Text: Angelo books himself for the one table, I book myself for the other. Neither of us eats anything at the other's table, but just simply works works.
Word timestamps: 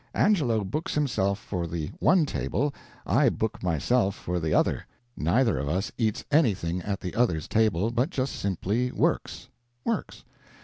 Angelo 0.15 0.63
books 0.63 0.95
himself 0.95 1.37
for 1.37 1.67
the 1.67 1.91
one 1.99 2.25
table, 2.25 2.73
I 3.05 3.29
book 3.29 3.61
myself 3.61 4.15
for 4.15 4.39
the 4.39 4.51
other. 4.51 4.87
Neither 5.15 5.59
of 5.59 5.69
us 5.69 5.91
eats 5.95 6.25
anything 6.31 6.81
at 6.81 6.99
the 7.01 7.13
other's 7.13 7.47
table, 7.47 7.91
but 7.91 8.09
just 8.09 8.33
simply 8.35 8.91
works 8.91 9.47
works. 9.85 10.23